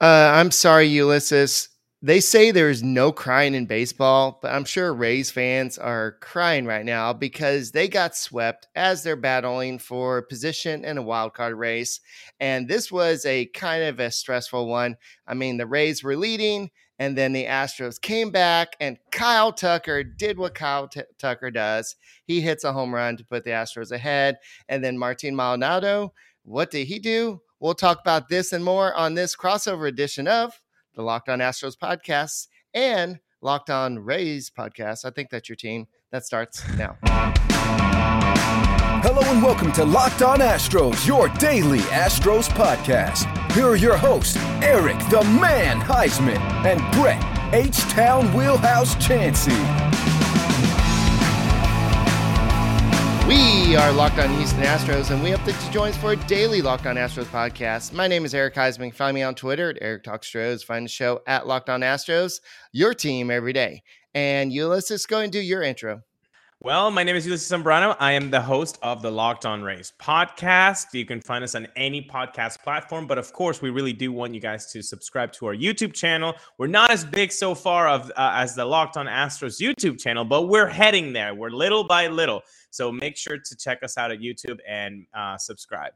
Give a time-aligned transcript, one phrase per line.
[0.00, 1.70] Uh, I'm sorry, Ulysses.
[2.02, 6.84] They say there's no crying in baseball, but I'm sure Rays fans are crying right
[6.84, 12.00] now because they got swept as they're battling for position in a wild card race.
[12.38, 14.96] And this was a kind of a stressful one.
[15.26, 20.04] I mean, the Rays were leading, and then the Astros came back, and Kyle Tucker
[20.04, 21.96] did what Kyle T- Tucker does.
[22.26, 24.36] He hits a home run to put the Astros ahead.
[24.68, 26.12] And then Martin Maldonado,
[26.44, 27.40] what did he do?
[27.60, 30.60] We'll talk about this and more on this crossover edition of
[30.94, 35.04] the Locked On Astros podcast and Locked On Rays podcast.
[35.04, 35.86] I think that's your team.
[36.12, 36.98] That starts now.
[39.02, 43.24] Hello and welcome to Locked On Astros, your daily Astros podcast.
[43.52, 47.22] Here are your hosts, Eric the Man Heisman and Brett
[47.54, 49.85] H Town Wheelhouse Chansey.
[53.26, 56.16] We are Locked On Houston Astros, and we hope that you join us for a
[56.26, 57.92] daily Locked On Astros podcast.
[57.92, 58.94] My name is Eric Heisman.
[58.94, 60.62] Find me on Twitter at Eric Talks Stros.
[60.62, 63.82] Find the show at Locked On Astros, your team every day.
[64.14, 66.02] And Ulysses, go and do your intro.
[66.60, 67.94] Well, my name is Ulysses Zambrano.
[68.00, 70.86] I am the host of the Locked On Rays podcast.
[70.94, 74.32] You can find us on any podcast platform, but of course, we really do want
[74.34, 76.34] you guys to subscribe to our YouTube channel.
[76.56, 80.24] We're not as big so far of uh, as the Locked On Astros YouTube channel,
[80.24, 81.34] but we're heading there.
[81.34, 82.40] We're little by little.
[82.70, 85.92] So make sure to check us out at YouTube and uh, subscribe.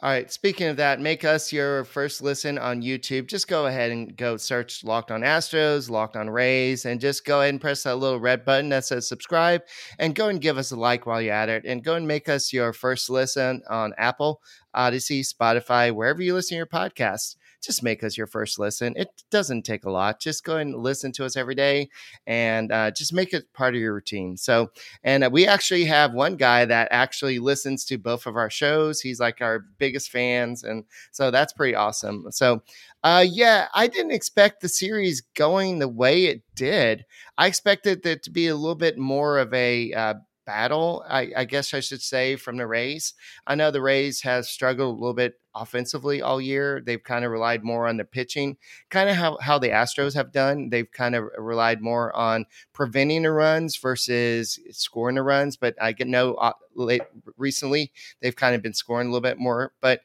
[0.00, 0.30] All right.
[0.30, 3.26] Speaking of that, make us your first listen on YouTube.
[3.26, 7.40] Just go ahead and go search Locked on Astros, Locked on Rays, and just go
[7.40, 9.62] ahead and press that little red button that says subscribe
[9.98, 11.64] and go and give us a like while you're at it.
[11.64, 14.40] And go and make us your first listen on Apple,
[14.72, 18.94] Audacy, Spotify, wherever you listen to your podcasts just make us your first listen.
[18.96, 20.20] It doesn't take a lot.
[20.20, 21.90] Just go and listen to us every day
[22.26, 24.36] and uh, just make it part of your routine.
[24.36, 24.70] So,
[25.02, 29.00] and uh, we actually have one guy that actually listens to both of our shows.
[29.00, 30.62] He's like our biggest fans.
[30.62, 32.26] And so that's pretty awesome.
[32.30, 32.62] So,
[33.02, 37.04] uh, yeah, I didn't expect the series going the way it did.
[37.36, 40.14] I expected it to be a little bit more of a uh,
[40.48, 43.12] battle, I, I, guess I should say, from the Rays.
[43.46, 46.80] I know the Rays have struggled a little bit offensively all year.
[46.84, 48.56] They've kind of relied more on the pitching,
[48.90, 50.70] kind of how, how the Astros have done.
[50.70, 55.56] They've kind of relied more on preventing the runs versus scoring the runs.
[55.56, 57.02] But I get no uh, late,
[57.36, 59.72] recently, they've kind of been scoring a little bit more.
[59.80, 60.02] But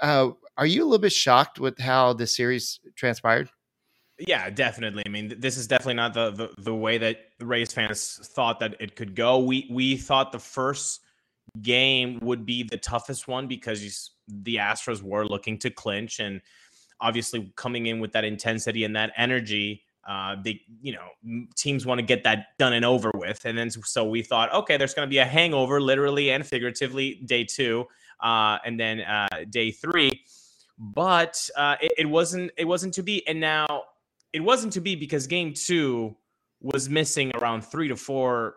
[0.00, 3.48] uh, are you a little bit shocked with how the series transpired?
[4.18, 5.04] Yeah, definitely.
[5.06, 8.74] I mean, this is definitely not the, the the way that Rays fans thought that
[8.80, 9.38] it could go.
[9.38, 11.02] We we thought the first
[11.62, 16.40] game would be the toughest one because the Astros were looking to clinch and
[17.00, 19.82] obviously coming in with that intensity and that energy.
[20.06, 23.70] Uh, they, you know, teams want to get that done and over with, and then
[23.70, 27.84] so we thought, okay, there's going to be a hangover, literally and figuratively, day two,
[28.20, 30.24] uh, and then uh, day three,
[30.78, 32.50] but uh, it, it wasn't.
[32.56, 33.82] It wasn't to be, and now
[34.32, 36.16] it wasn't to be because game two
[36.60, 38.56] was missing around three to four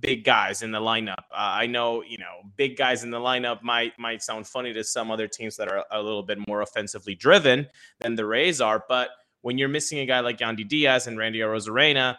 [0.00, 1.24] big guys in the lineup.
[1.32, 4.84] Uh, I know, you know, big guys in the lineup might might sound funny to
[4.84, 7.66] some other teams that are a little bit more offensively driven
[7.98, 9.10] than the Rays are, but
[9.42, 12.16] when you're missing a guy like Yandy Diaz and Randy Arozarena,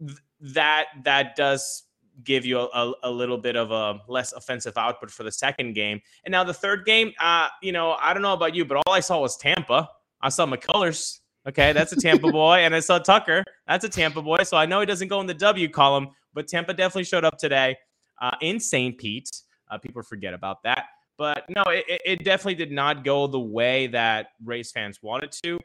[0.00, 1.84] th- that that does
[2.22, 6.00] give you a, a, little bit of a less offensive output for the second game.
[6.24, 8.92] And now the third game, uh, you know, I don't know about you, but all
[8.92, 9.88] I saw was Tampa.
[10.20, 12.58] I saw McCullers Okay, that's a Tampa boy.
[12.58, 13.44] And I saw Tucker.
[13.66, 14.38] That's a Tampa boy.
[14.44, 17.38] So I know he doesn't go in the W column, but Tampa definitely showed up
[17.38, 17.76] today
[18.20, 18.96] uh, in St.
[18.98, 19.30] Pete.
[19.70, 20.86] Uh, people forget about that.
[21.16, 25.60] But no, it, it definitely did not go the way that Rays fans wanted to.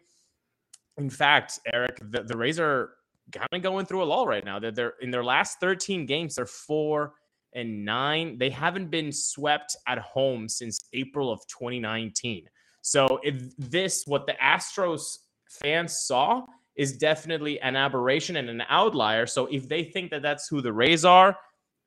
[0.98, 2.92] In fact, Eric, the, the Rays are
[3.32, 4.60] kind of going through a lull right now.
[4.60, 7.14] They're, they're in their last 13 games, they're four
[7.54, 8.38] and nine.
[8.38, 12.46] They haven't been swept at home since April of 2019.
[12.82, 15.18] So if this, what the Astros
[15.50, 16.46] fans saw
[16.80, 19.26] is definitely an aberration and an outlier.
[19.26, 21.36] So if they think that that's who the Rays are,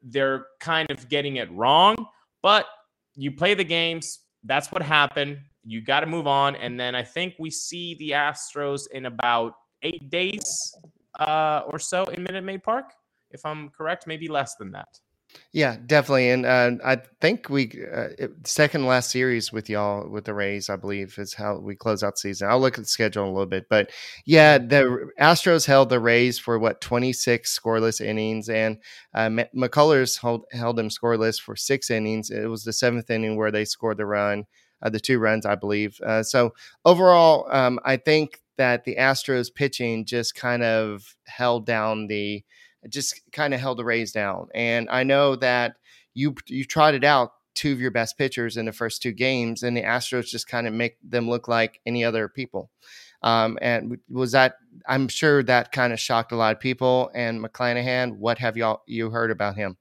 [0.02, 1.96] they're kind of getting it wrong.
[2.42, 2.66] But
[3.14, 5.38] you play the games, that's what happened.
[5.64, 6.56] You got to move on.
[6.56, 10.76] And then I think we see the Astros in about eight days
[11.18, 12.92] uh, or so in Minute Maid Park,
[13.30, 14.88] if I'm correct, maybe less than that.
[15.52, 18.08] Yeah, definitely, and uh, I think we uh,
[18.44, 22.14] second last series with y'all with the Rays, I believe, is how we close out
[22.14, 22.48] the season.
[22.48, 23.90] I'll look at the schedule in a little bit, but
[24.24, 28.78] yeah, the Astros held the Rays for what twenty six scoreless innings, and
[29.14, 32.30] uh, McCullers held held them scoreless for six innings.
[32.30, 34.44] It was the seventh inning where they scored the run,
[34.82, 36.00] uh, the two runs, I believe.
[36.04, 36.54] Uh, so
[36.86, 42.42] overall, um, I think that the Astros pitching just kind of held down the
[42.88, 44.48] just kind of held the Rays down.
[44.54, 45.76] And I know that
[46.14, 49.76] you you trotted out two of your best pitchers in the first two games, and
[49.76, 52.70] the Astros just kind of make them look like any other people.
[53.22, 54.56] Um, and was that?
[54.86, 57.10] I'm sure that kind of shocked a lot of people.
[57.14, 59.76] And McClanahan, what have y'all you heard about him?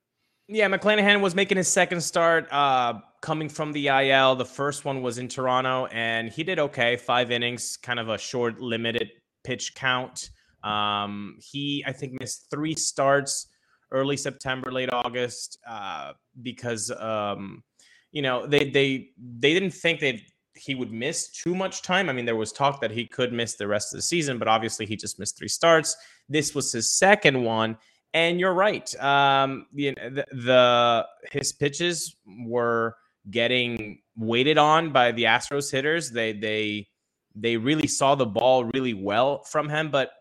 [0.47, 4.35] Yeah, McClanahan was making his second start, uh, coming from the IL.
[4.35, 6.97] The first one was in Toronto, and he did okay.
[6.97, 9.11] Five innings, kind of a short, limited
[9.43, 10.29] pitch count.
[10.63, 13.47] Um, he, I think, missed three starts
[13.91, 17.63] early September, late August, uh, because um,
[18.11, 20.15] you know they they they didn't think that
[20.55, 22.09] he would miss too much time.
[22.09, 24.47] I mean, there was talk that he could miss the rest of the season, but
[24.47, 25.95] obviously he just missed three starts.
[26.29, 27.77] This was his second one,
[28.13, 28.93] and you're right.
[29.01, 32.15] Um, you the, the his pitches
[32.45, 32.95] were
[33.29, 36.11] getting weighted on by the Astros hitters.
[36.11, 36.87] They they
[37.35, 40.11] they really saw the ball really well from him, but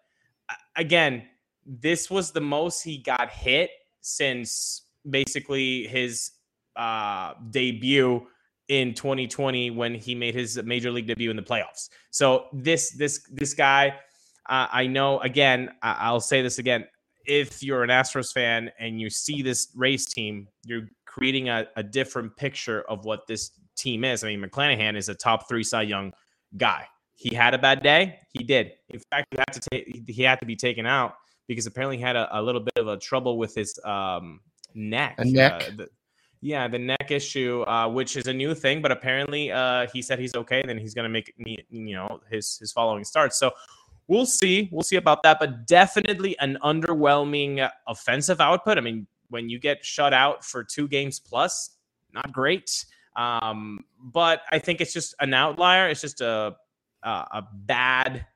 [0.80, 1.22] again,
[1.64, 6.32] this was the most he got hit since basically his
[6.74, 8.26] uh, debut
[8.68, 11.90] in 2020 when he made his major league debut in the playoffs.
[12.10, 13.88] So this this this guy,
[14.48, 15.20] uh, I know.
[15.20, 16.86] Again, I- will say this again.
[17.26, 21.82] If you're an Astros fan and you see this Rays team, you're creating a, a
[21.82, 24.24] different picture of what this team is.
[24.24, 26.12] I mean, McClanahan is a top three Cy Young
[26.56, 26.86] guy.
[27.20, 28.18] He had a bad day.
[28.32, 28.72] He did.
[28.88, 30.04] In fact, he had to take.
[30.08, 31.16] He had to be taken out
[31.48, 34.40] because apparently he had a, a little bit of a trouble with his um,
[34.74, 35.16] neck.
[35.18, 35.52] A neck.
[35.68, 35.88] Uh, the,
[36.40, 40.18] yeah, the neck issue, uh, which is a new thing, but apparently uh, he said
[40.18, 40.62] he's okay.
[40.66, 43.38] Then he's going to make you know his his following starts.
[43.38, 43.52] So
[44.08, 44.70] we'll see.
[44.72, 45.38] We'll see about that.
[45.38, 48.78] But definitely an underwhelming offensive output.
[48.78, 51.76] I mean, when you get shut out for two games plus,
[52.14, 52.86] not great.
[53.14, 55.90] Um, but I think it's just an outlier.
[55.90, 56.56] It's just a
[57.02, 58.26] a, a bad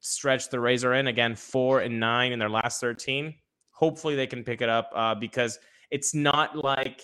[0.00, 1.06] stretch the Rays are in.
[1.06, 3.34] Again, four and nine in their last thirteen.
[3.70, 5.58] Hopefully they can pick it up uh, because
[5.90, 7.02] it's not like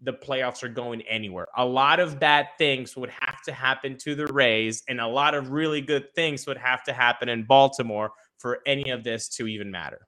[0.00, 1.46] the playoffs are going anywhere.
[1.56, 5.34] A lot of bad things would have to happen to the Rays, and a lot
[5.34, 9.46] of really good things would have to happen in Baltimore for any of this to
[9.46, 10.06] even matter.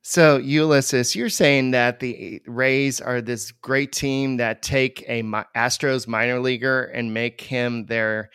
[0.00, 5.22] So, Ulysses, you're saying that the Rays are this great team that take a
[5.56, 8.30] Astros minor leaguer and make him their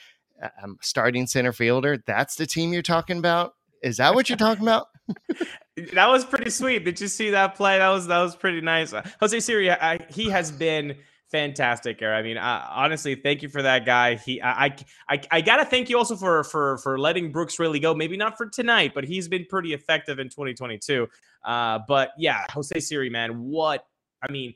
[0.63, 2.03] um, starting center fielder.
[2.05, 3.53] That's the team you're talking about.
[3.83, 4.87] Is that what you're talking about?
[5.93, 6.83] that was pretty sweet.
[6.83, 7.77] Did you see that play?
[7.77, 8.93] That was that was pretty nice.
[9.19, 10.95] Jose Siri, I, he has been
[11.31, 12.01] fantastic.
[12.01, 14.15] I mean, uh, honestly, thank you for that guy.
[14.15, 14.75] He, I,
[15.09, 17.93] I, I gotta thank you also for for for letting Brooks Raley go.
[17.93, 21.07] Maybe not for tonight, but he's been pretty effective in 2022.
[21.45, 23.85] Uh, but yeah, Jose Siri, man, what
[24.21, 24.55] I mean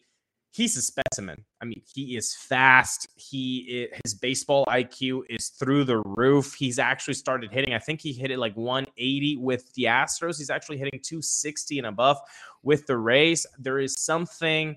[0.52, 1.44] he's a specimen.
[1.62, 3.08] I mean, he is fast.
[3.16, 6.54] He his baseball IQ is through the roof.
[6.54, 7.74] He's actually started hitting.
[7.74, 10.38] I think he hit it like 180 with the Astros.
[10.38, 12.20] He's actually hitting 260 and above
[12.64, 13.46] with the Rays.
[13.58, 14.76] There is something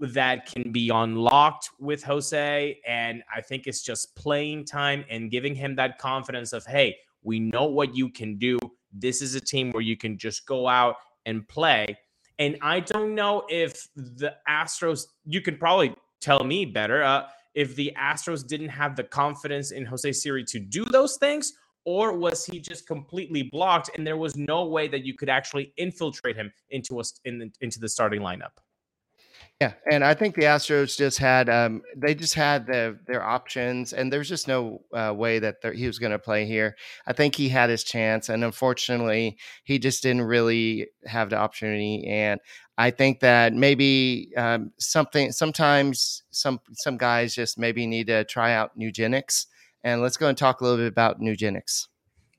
[0.00, 5.54] that can be unlocked with Jose, and I think it's just playing time and giving
[5.54, 8.58] him that confidence of, hey, we know what you can do.
[8.92, 10.96] This is a team where you can just go out
[11.26, 11.98] and play
[12.38, 17.24] and I don't know if the Astros, you could probably tell me better, uh,
[17.54, 21.52] if the Astros didn't have the confidence in Jose Siri to do those things,
[21.84, 25.72] or was he just completely blocked and there was no way that you could actually
[25.76, 28.52] infiltrate him into us in, into the starting lineup?
[29.60, 33.92] Yeah, and I think the Astros just had um, they just had the, their options,
[33.92, 36.76] and there's just no uh, way that he was going to play here.
[37.08, 42.06] I think he had his chance, and unfortunately, he just didn't really have the opportunity.
[42.06, 42.38] And
[42.76, 48.52] I think that maybe um, something sometimes some some guys just maybe need to try
[48.52, 49.46] out Nugenix.
[49.82, 51.88] And let's go and talk a little bit about Nugenix.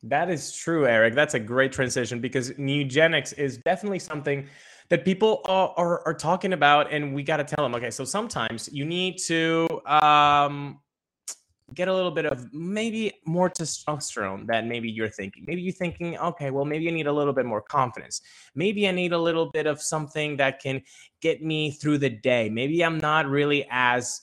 [0.03, 1.15] That is true, Eric.
[1.15, 4.47] That's a great transition because Nugenix is definitely something
[4.89, 8.03] that people are, are, are talking about, and we got to tell them, okay, so
[8.03, 10.79] sometimes you need to um,
[11.73, 15.43] get a little bit of maybe more testosterone than maybe you're thinking.
[15.47, 18.21] Maybe you're thinking, okay, well, maybe I need a little bit more confidence.
[18.55, 20.81] Maybe I need a little bit of something that can
[21.21, 22.49] get me through the day.
[22.49, 24.21] Maybe I'm not really as,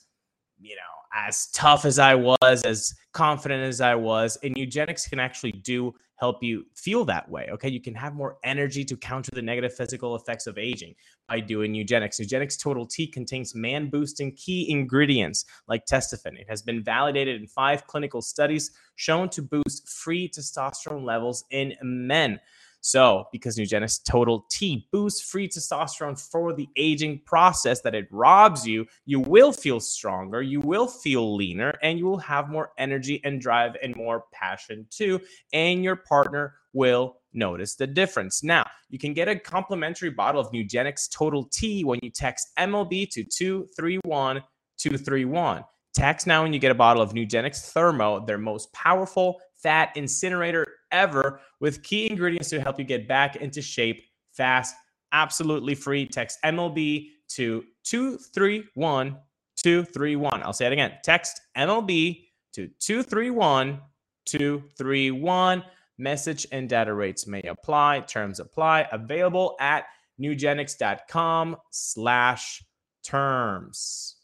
[0.59, 4.37] you know, as tough as I was, as confident as I was.
[4.43, 7.47] And Nugenix can actually do help you feel that way.
[7.51, 7.69] Okay.
[7.69, 10.95] You can have more energy to counter the negative physical effects of aging
[11.27, 12.19] by doing Nugenix.
[12.19, 16.39] Nugenix Total T contains man boosting key ingredients like testosterone.
[16.39, 21.75] It has been validated in five clinical studies shown to boost free testosterone levels in
[21.83, 22.39] men.
[22.81, 28.65] So, because Nugenix Total T boosts free testosterone for the aging process that it robs
[28.65, 33.19] you, you will feel stronger, you will feel leaner, and you will have more energy
[33.23, 35.19] and drive and more passion too.
[35.51, 38.43] And your partner will notice the difference.
[38.43, 43.09] Now, you can get a complimentary bottle of Nugenix Total T when you text MLB
[43.11, 44.41] to 231
[44.77, 45.63] 231.
[45.93, 50.65] Text now when you get a bottle of Nugenix Thermo, their most powerful fat incinerator
[50.91, 54.75] ever, with key ingredients to help you get back into shape fast,
[55.11, 56.05] absolutely free.
[56.05, 59.17] Text MLB to 231
[59.57, 60.43] 231.
[60.43, 60.93] I'll say it again.
[61.03, 63.81] Text MLB to 231
[64.25, 65.63] 231.
[65.97, 68.01] Message and data rates may apply.
[68.01, 68.87] Terms apply.
[68.91, 69.85] Available at
[70.21, 72.63] nugenix.com slash
[73.03, 74.16] terms.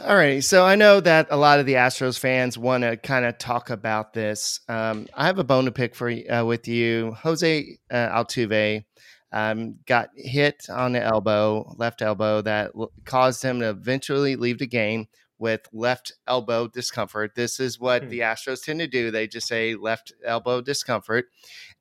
[0.00, 0.42] All right.
[0.42, 3.68] So I know that a lot of the Astros fans want to kind of talk
[3.70, 4.60] about this.
[4.68, 7.12] Um, I have a bone to pick for uh, with you.
[7.22, 8.84] Jose uh, Altuve
[9.32, 14.58] um, got hit on the elbow, left elbow, that l- caused him to eventually leave
[14.58, 15.08] the game
[15.38, 17.34] with left elbow discomfort.
[17.34, 18.08] This is what Hmm.
[18.10, 19.10] the Astros tend to do.
[19.10, 21.26] They just say left elbow discomfort,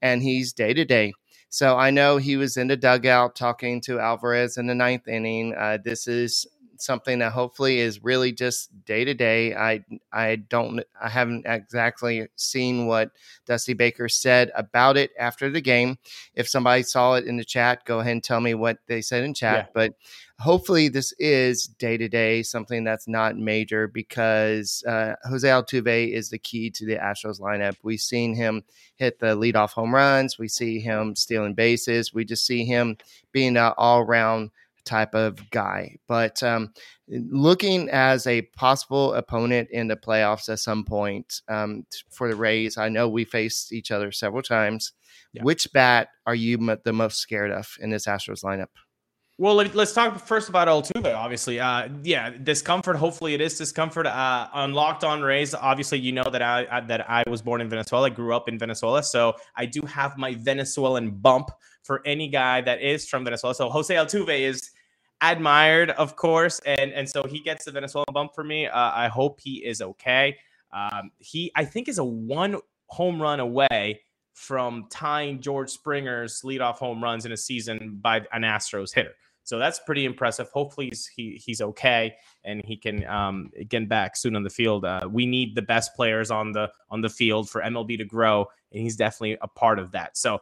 [0.01, 1.13] and he's day to day.
[1.50, 5.53] So I know he was in the dugout talking to Alvarez in the ninth inning.
[5.58, 6.46] Uh, this is
[6.82, 9.56] something that hopefully is really just day to day.
[9.56, 13.12] I I don't I haven't exactly seen what
[13.46, 15.98] Dusty Baker said about it after the game.
[16.36, 19.24] If somebody saw it in the chat, go ahead and tell me what they said
[19.24, 19.66] in chat.
[19.68, 19.72] Yeah.
[19.74, 19.94] But
[20.42, 26.30] hopefully this is day to day, something that's not major because uh, Jose Altuve is
[26.30, 27.76] the key to the Astros lineup.
[27.84, 28.64] We've seen him
[28.96, 30.40] hit the leadoff home runs.
[30.40, 32.14] We see him stealing bases.
[32.14, 32.98] We just see him
[33.32, 34.50] being an all around
[34.86, 35.98] type of guy.
[36.08, 36.74] But um,
[37.08, 42.78] looking as a possible opponent in the playoffs at some point um, for the Rays,
[42.78, 44.94] I know we faced each other several times.
[45.34, 45.44] Yeah.
[45.44, 48.68] Which bat are you m- the most scared of in this Astros lineup?
[49.42, 51.16] Well, let, us talk first about Altuve.
[51.16, 52.96] Obviously, uh, yeah, discomfort.
[52.96, 54.06] Hopefully, it is discomfort.
[54.06, 57.60] Uh, on Locked On Rays, obviously, you know that I, I that I was born
[57.60, 61.50] in Venezuela, grew up in Venezuela, so I do have my Venezuelan bump
[61.84, 63.56] for any guy that is from Venezuela.
[63.56, 64.72] So Jose Altuve is
[65.22, 68.68] admired, of course, and and so he gets the Venezuelan bump for me.
[68.68, 70.38] Uh, I hope he is okay.
[70.74, 72.58] Um, he, I think, is a one
[72.88, 74.02] home run away
[74.34, 79.14] from tying George Springer's leadoff home runs in a season by an Astros hitter.
[79.44, 80.50] So that's pretty impressive.
[80.50, 84.86] Hopefully he's he, he's okay and he can um, get back soon on the field.
[84.86, 88.48] Uh, we need the best players on the on the field for MLB to grow,
[88.72, 90.16] and he's definitely a part of that.
[90.16, 90.40] So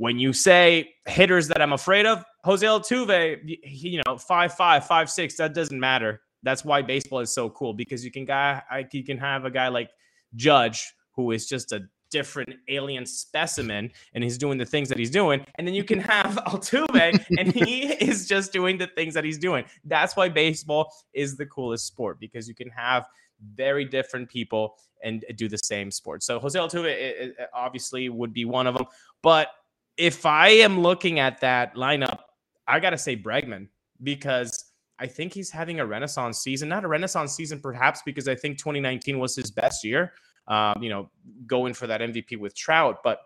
[0.00, 5.10] when you say hitters that I'm afraid of, Jose Altuve, you know, five five, five
[5.10, 6.22] six, that doesn't matter.
[6.42, 9.68] That's why baseball is so cool because you can guy you can have a guy
[9.68, 9.90] like
[10.36, 15.10] Judge who is just a different alien specimen and he's doing the things that he's
[15.10, 19.22] doing and then you can have Altuve and he is just doing the things that
[19.22, 23.06] he's doing that's why baseball is the coolest sport because you can have
[23.54, 28.66] very different people and do the same sport so Jose Altuve obviously would be one
[28.66, 28.86] of them
[29.22, 29.50] but
[29.96, 32.20] if I am looking at that lineup
[32.66, 33.68] I got to say Bregman
[34.02, 34.64] because
[34.98, 38.58] I think he's having a renaissance season not a renaissance season perhaps because I think
[38.58, 40.12] 2019 was his best year
[40.50, 41.10] um, you know,
[41.46, 42.98] going for that MVP with Trout.
[43.02, 43.20] But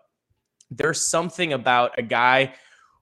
[0.69, 2.53] there's something about a guy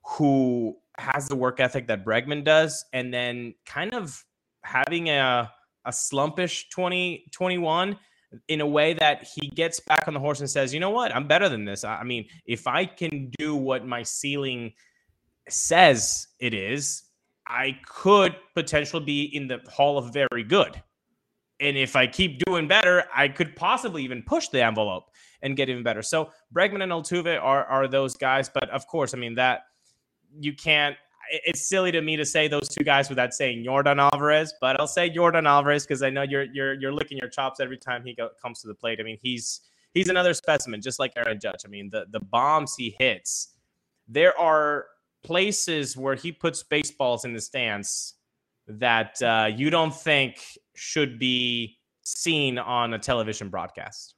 [0.05, 4.24] who has the work ethic that Bregman does, and then kind of
[4.63, 5.51] having a
[5.86, 8.00] a slumpish 2021
[8.47, 11.15] in a way that he gets back on the horse and says, you know what,
[11.15, 11.83] I'm better than this.
[11.83, 14.73] I mean, if I can do what my ceiling
[15.49, 17.03] says it is,
[17.47, 20.81] I could potentially be in the hall of very good.
[21.59, 25.05] And if I keep doing better, I could possibly even push the envelope
[25.41, 26.01] and get even better.
[26.01, 29.61] So Bregman and Altuve are are those guys, but of course, I mean that
[30.39, 30.95] you can't.
[31.32, 34.88] It's silly to me to say those two guys without saying Yordan Alvarez, but I'll
[34.88, 38.13] say Yordan Alvarez because I know you're you're you're licking your chops every time he
[38.13, 39.00] go, comes to the plate.
[39.00, 39.62] I mean, he's
[39.94, 41.62] he's another specimen, just like Aaron Judge.
[41.65, 43.56] I mean, the the bombs he hits,
[44.08, 44.86] there are
[45.24, 48.15] places where he puts baseballs in the stands
[48.68, 50.38] that uh, you don't think
[50.75, 54.15] should be seen on a television broadcast.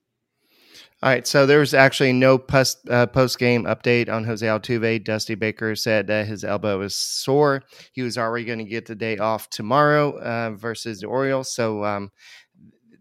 [1.05, 5.03] All right, so there was actually no post uh, post game update on Jose Altuve.
[5.03, 7.61] Dusty Baker said that his elbow was sore.
[7.93, 11.85] He was already going to get the day off tomorrow uh, versus the Orioles, so
[11.85, 12.09] um,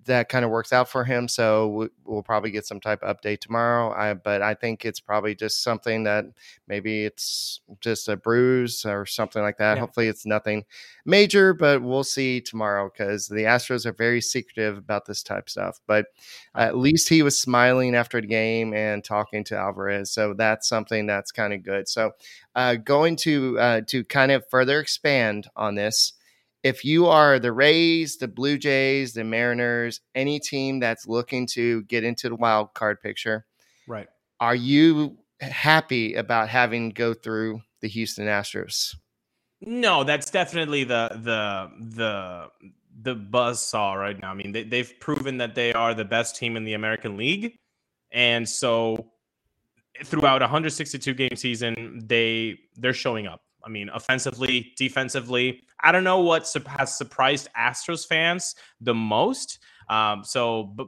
[0.06, 1.28] that kind of works out for him.
[1.28, 3.92] So we- we'll probably get some type of update tomorrow.
[3.92, 6.26] I, but I think it's probably just something that
[6.68, 9.74] maybe it's just a bruise or something like that.
[9.74, 9.80] Yeah.
[9.80, 10.64] Hopefully, it's nothing
[11.04, 15.50] major, but we'll see tomorrow because the Astros are very secretive about this type of
[15.50, 15.80] stuff.
[15.86, 16.06] But
[16.54, 21.06] at least he was smiling after the game and talking to Alvarez, so that's something
[21.06, 21.88] that's kind of good.
[21.88, 22.12] So,
[22.54, 26.12] uh, going to uh, to kind of further expand on this,
[26.64, 31.82] if you are the Rays, the Blue Jays, the Mariners, any team that's looking to
[31.84, 33.44] get into the wild card picture,
[33.86, 34.08] Right.
[34.40, 38.96] are you happy about having go through the Houston Astros?
[39.60, 42.48] No, that's definitely the the the
[43.02, 44.30] the buzz saw right now.
[44.30, 47.58] I mean, they, they've proven that they are the best team in the American League,
[48.10, 49.10] and so
[50.04, 53.43] throughout a 162 game season, they they're showing up.
[53.64, 55.62] I mean, offensively, defensively.
[55.80, 59.58] I don't know what has surprised Astros fans the most.
[59.88, 60.86] Um, so, but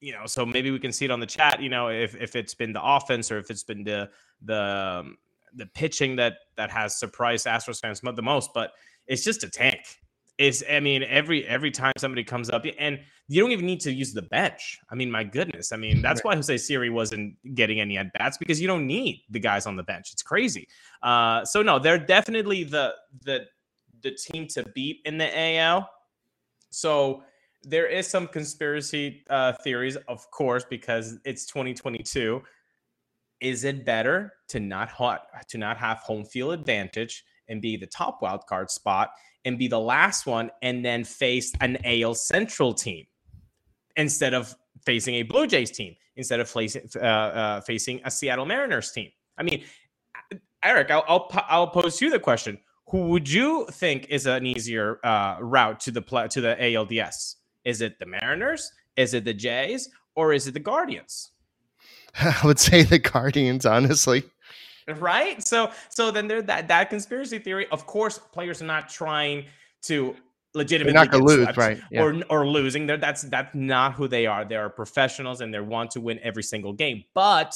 [0.00, 1.60] you know, so maybe we can see it on the chat.
[1.60, 4.10] You know, if if it's been the offense or if it's been the
[4.42, 5.16] the um,
[5.54, 8.50] the pitching that that has surprised Astros fans the most.
[8.54, 8.72] But
[9.06, 9.80] it's just a tank.
[10.38, 13.92] It's I mean every every time somebody comes up and you don't even need to
[13.92, 14.78] use the bench.
[14.90, 15.72] I mean, my goodness.
[15.72, 19.22] I mean, that's why Jose Siri wasn't getting any at bats because you don't need
[19.30, 20.10] the guys on the bench.
[20.12, 20.66] It's crazy.
[21.02, 23.46] Uh, so no, they're definitely the the
[24.02, 25.90] the team to beat in the AL.
[26.70, 27.24] So
[27.64, 32.42] there is some conspiracy uh, theories, of course, because it's 2022.
[33.40, 37.86] Is it better to not ha- to not have home field advantage and be the
[37.86, 39.10] top wild card spot
[39.44, 43.06] and be the last one and then face an AL Central team
[43.96, 48.46] instead of facing a Blue Jays team instead of facing uh, uh, facing a Seattle
[48.46, 49.10] Mariners team?
[49.36, 49.64] I mean,
[50.62, 55.00] Eric, I'll, I'll I'll pose you the question: Who would you think is an easier
[55.04, 57.36] uh, route to the to the ALDS?
[57.64, 58.70] Is it the Mariners?
[58.96, 59.88] Is it the Jays?
[60.16, 61.30] Or is it the Guardians?
[62.20, 64.24] I would say the Guardians, honestly.
[64.96, 65.42] Right.
[65.42, 67.66] So so then there that that conspiracy theory.
[67.70, 69.44] Of course, players are not trying
[69.82, 70.16] to
[70.54, 71.80] legitimately They're not to lose, right?
[71.90, 72.02] Yeah.
[72.02, 72.86] Or or losing.
[72.86, 74.44] They're, that's that's not who they are.
[74.44, 77.04] They are professionals and they want to win every single game.
[77.14, 77.54] But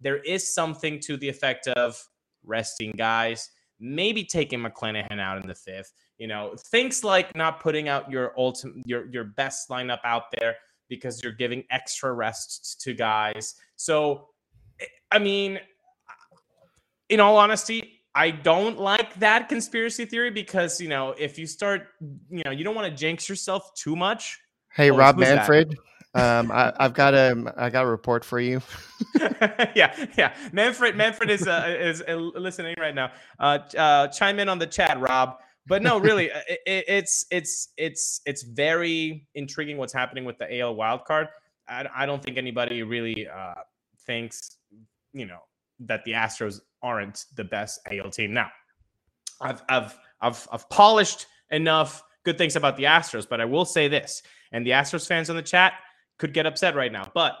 [0.00, 2.02] there is something to the effect of
[2.44, 5.92] resting guys, maybe taking McClanahan out in the fifth.
[6.18, 10.56] You know, things like not putting out your ultimate your your best lineup out there
[10.88, 13.54] because you're giving extra rests to guys.
[13.76, 14.28] So,
[15.10, 15.58] I mean,
[17.12, 21.88] in all honesty, I don't like that conspiracy theory because you know if you start,
[22.30, 24.40] you know, you don't want to jinx yourself too much.
[24.72, 25.76] Hey, oh, Rob Manfred.
[26.14, 28.62] um, I, have got a I got a report for you.
[29.74, 30.34] yeah, yeah.
[30.52, 33.12] Manfred Manfred is uh, is uh, listening right now.
[33.38, 35.36] Uh, uh, chime in on the chat, Rob.
[35.66, 40.60] But no, really, uh, it, it's it's it's it's very intriguing what's happening with the
[40.60, 41.28] AL wildcard.
[41.68, 43.54] I, I don't think anybody really uh,
[44.06, 44.56] thinks
[45.12, 45.40] you know
[45.86, 48.32] that the Astros aren't the best AL team.
[48.32, 48.50] Now,
[49.40, 53.88] I've I've I've I've polished enough good things about the Astros, but I will say
[53.88, 55.74] this, and the Astros fans in the chat
[56.18, 57.34] could get upset right now, but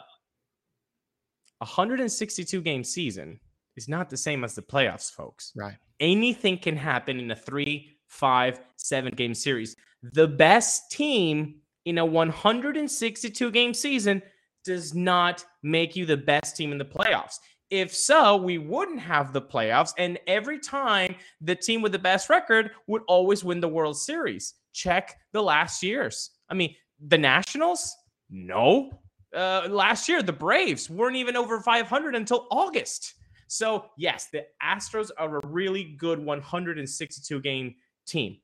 [1.58, 3.38] 162 game season
[3.76, 5.52] is not the same as the playoffs, folks.
[5.56, 5.76] Right.
[6.00, 9.76] Anything can happen in a three, five, seven game series.
[10.02, 14.22] The best team in a 162 game season
[14.64, 17.38] does not make you the best team in the playoffs.
[17.72, 19.94] If so, we wouldn't have the playoffs.
[19.96, 24.52] And every time the team with the best record would always win the World Series.
[24.74, 26.32] Check the last years.
[26.50, 27.96] I mean, the Nationals?
[28.28, 29.00] No.
[29.34, 33.14] Uh, last year, the Braves weren't even over 500 until August.
[33.46, 37.74] So, yes, the Astros are a really good 162 game
[38.06, 38.36] team.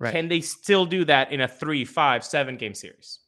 [0.00, 0.12] Right.
[0.12, 3.20] Can they still do that in a three, five, seven game series?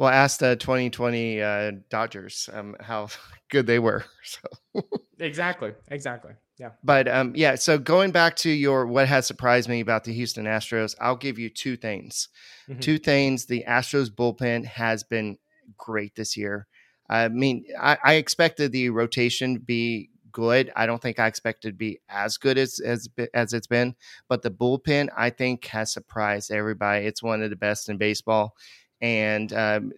[0.00, 3.08] Well, ask the 2020 uh, Dodgers um, how
[3.50, 4.04] good they were.
[4.22, 4.82] So
[5.18, 6.70] exactly, exactly, yeah.
[6.82, 7.56] But um, yeah.
[7.56, 11.38] So going back to your what has surprised me about the Houston Astros, I'll give
[11.38, 12.28] you two things.
[12.68, 12.80] Mm-hmm.
[12.80, 13.46] Two things.
[13.46, 15.36] The Astros bullpen has been
[15.76, 16.66] great this year.
[17.10, 20.70] I mean, I, I expected the rotation be good.
[20.76, 23.96] I don't think I expected to be as good as as as it's been,
[24.28, 27.04] but the bullpen I think has surprised everybody.
[27.04, 28.54] It's one of the best in baseball,
[29.00, 29.92] and um,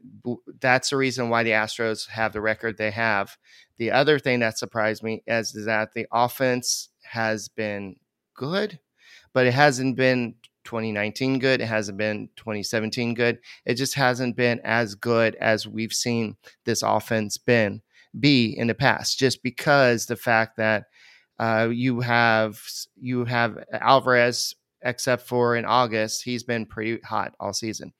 [0.61, 3.37] that's the reason why the Astros have the record they have.
[3.79, 7.97] The other thing that surprised me is, is that the offense has been
[8.35, 8.79] good,
[9.33, 11.61] but it hasn't been 2019 good.
[11.61, 13.39] It hasn't been 2017 good.
[13.65, 17.83] It just hasn't been as good as we've seen this offense been
[18.21, 19.19] be in the past.
[19.19, 20.85] Just because the fact that
[21.41, 22.61] uh, you have
[23.01, 27.93] you have Alvarez, except for in August, he's been pretty hot all season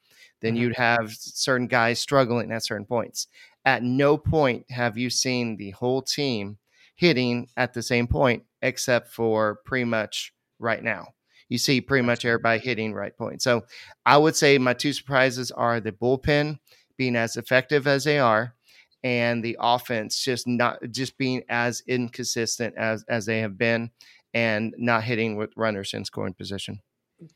[0.43, 0.63] then mm-hmm.
[0.63, 3.29] you'd have certain guys struggling at certain points.
[3.65, 6.59] At no point have you seen the whole team
[6.97, 11.09] hitting at the same point, except for pretty much right now.
[11.49, 13.43] You see pretty much everybody hitting right point.
[13.43, 13.63] So
[14.07, 16.59] I would say my two surprises are the bullpen
[16.97, 18.55] being as effective as they are,
[19.03, 23.91] and the offense just not just being as inconsistent as as they have been,
[24.33, 26.81] and not hitting with runners in scoring position.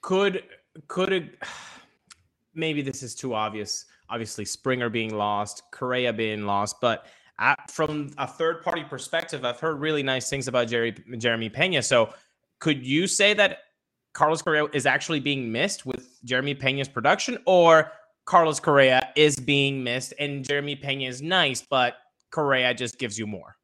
[0.00, 0.44] Could
[0.88, 1.38] could it?
[2.56, 3.84] maybe this is too obvious.
[4.08, 7.06] Obviously, Springer being lost, Correa being lost, but
[7.70, 11.82] from a third party perspective, I've heard really nice things about Jerry, Jeremy Pena.
[11.82, 12.10] So
[12.60, 13.58] could you say that
[14.14, 17.92] Carlos Correa is actually being missed with Jeremy Pena's production, or
[18.24, 21.96] Carlos Correa is being missed and Jeremy Pena is nice, but
[22.30, 23.56] Correa just gives you more?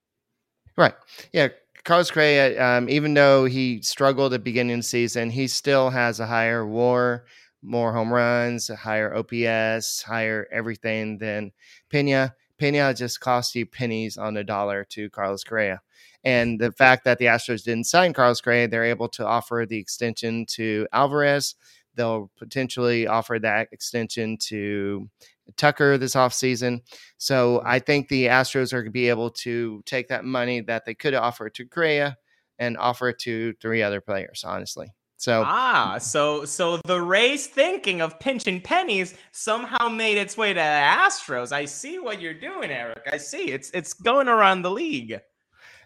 [0.77, 0.95] Right.
[1.33, 1.49] Yeah.
[1.85, 6.21] Carlos Correa, um, even though he struggled at beginning of the season, he still has
[6.21, 7.25] a higher WAR,
[7.62, 11.53] more home runs, higher OPS, higher everything than
[11.88, 12.35] Pena.
[12.59, 15.81] Pena just cost you pennies on the dollar to Carlos Correa.
[16.25, 19.79] And the fact that the Astros didn't sign Carlos Correa, they're able to offer the
[19.79, 21.57] extension to Alvarez.
[21.94, 25.09] They'll potentially offer that extension to
[25.57, 26.83] Tucker this offseason.
[27.18, 30.85] So I think the Astros are going to be able to take that money that
[30.85, 32.16] they could offer to Correa
[32.59, 34.92] and offer it to three other players, honestly.
[35.23, 40.59] So ah, so so the Rays thinking of pinching pennies somehow made its way to
[40.59, 41.53] the Astros.
[41.53, 43.07] I see what you're doing, Eric.
[43.13, 45.21] I see it's it's going around the league.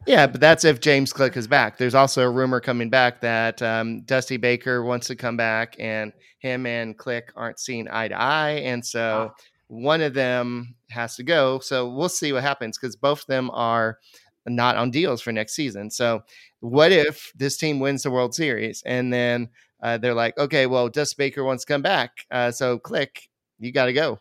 [0.06, 1.76] Yeah, but that's if James Click is back.
[1.76, 6.14] There's also a rumor coming back that um, Dusty Baker wants to come back, and
[6.38, 9.42] him and Click aren't seeing eye to eye, and so ah.
[9.66, 11.58] one of them has to go.
[11.58, 13.98] So we'll see what happens because both of them are
[14.46, 15.90] not on deals for next season.
[15.90, 16.22] So
[16.66, 19.48] what if this team wins the World Series and then
[19.82, 23.72] uh, they're like, okay, well, Dust Baker wants to come back, uh, so Click, you
[23.72, 24.18] got to go.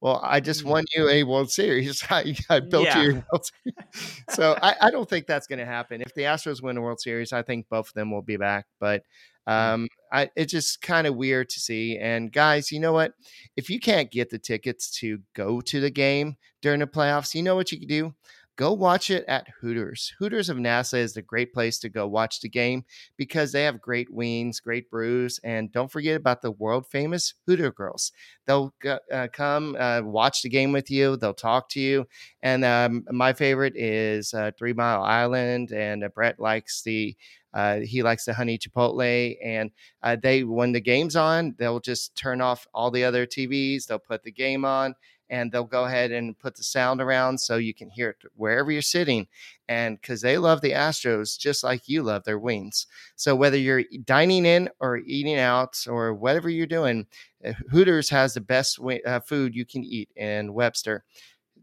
[0.00, 0.68] Well, I just mm.
[0.68, 2.04] won you a World Series.
[2.10, 3.02] I, I built yeah.
[3.02, 4.22] you World Series.
[4.30, 6.00] so I, I, don't think that's going to happen.
[6.00, 8.66] If the Astros win a World Series, I think both of them will be back.
[8.78, 9.02] But
[9.48, 9.52] mm.
[9.52, 11.98] um, I, it's just kind of weird to see.
[11.98, 13.14] And guys, you know what?
[13.56, 17.42] If you can't get the tickets to go to the game during the playoffs, you
[17.42, 18.14] know what you can do?
[18.58, 20.12] Go watch it at Hooters.
[20.18, 22.84] Hooters of NASA is a great place to go watch the game
[23.16, 27.70] because they have great wings, great brews, and don't forget about the world famous Hooter
[27.70, 28.10] girls.
[28.46, 28.74] They'll
[29.12, 31.16] uh, come uh, watch the game with you.
[31.16, 32.08] They'll talk to you.
[32.42, 37.16] And um, my favorite is uh, Three Mile Island, and uh, Brett likes the.
[37.54, 39.70] Uh, he likes the honey chipotle, and
[40.02, 43.86] uh, they when the game's on, they'll just turn off all the other TVs.
[43.86, 44.94] They'll put the game on,
[45.30, 48.70] and they'll go ahead and put the sound around so you can hear it wherever
[48.70, 49.26] you're sitting.
[49.68, 52.86] And because they love the Astros just like you love their wings.
[53.16, 57.06] So whether you're dining in or eating out or whatever you're doing,
[57.44, 61.04] eh, Hooters has the best uh, food you can eat in Webster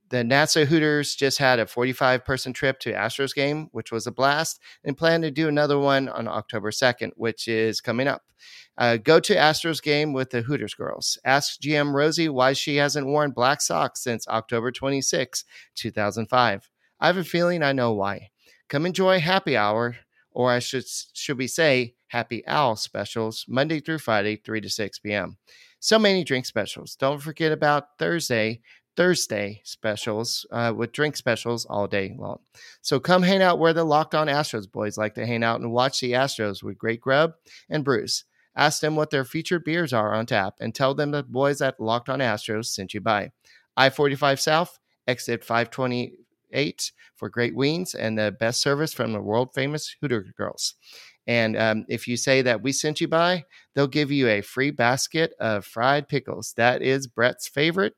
[0.09, 4.11] the NASA Hooters just had a 45 person trip to Astros game, which was a
[4.11, 8.21] blast, and plan to do another one on October 2nd, which is coming up.
[8.77, 11.17] Uh, go to Astros game with the Hooters girls.
[11.23, 15.43] Ask GM Rosie why she hasn't worn black socks since October 26,
[15.75, 16.69] 2005.
[16.99, 18.29] I have a feeling I know why.
[18.67, 19.95] Come enjoy happy hour,
[20.31, 24.99] or I should should we say happy owl specials, Monday through Friday, 3 to 6
[24.99, 25.37] p.m.
[25.79, 26.95] So many drink specials.
[26.95, 28.61] Don't forget about Thursday,
[28.95, 32.39] Thursday specials uh, with drink specials all day long.
[32.81, 35.71] So come hang out where the Locked On Astros boys like to hang out and
[35.71, 37.33] watch the Astros with great grub
[37.69, 38.25] and brews.
[38.55, 41.79] Ask them what their featured beers are on tap and tell them the boys at
[41.79, 43.31] Locked On Astros sent you by.
[43.75, 49.53] I 45 South, exit 528 for great wings and the best service from the world
[49.53, 50.75] famous Hooter Girls.
[51.27, 54.71] And um, if you say that we sent you by, they'll give you a free
[54.71, 56.53] basket of fried pickles.
[56.55, 57.95] That is Brett's favorite